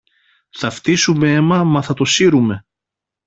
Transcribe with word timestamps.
Θα 0.49 0.69
φτύσουμε 0.69 1.31
αίμα 1.31 1.63
μα 1.63 1.81
θα 1.81 1.93
το 1.93 2.05
σύρουμε. 2.05 2.65